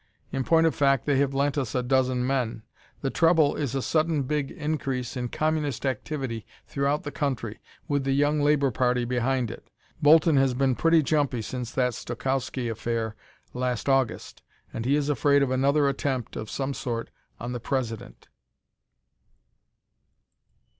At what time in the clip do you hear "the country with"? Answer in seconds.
7.03-8.03